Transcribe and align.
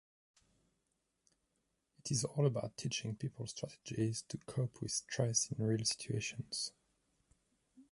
It 1.99 2.09
is 2.09 2.23
all 2.23 2.47
about 2.47 2.75
teaching 2.75 3.13
people 3.15 3.45
strategies 3.45 4.23
to 4.29 4.39
cope 4.47 4.81
with 4.81 4.89
stress 4.89 5.51
in 5.51 5.63
real 5.63 5.85
situations. 5.85 6.71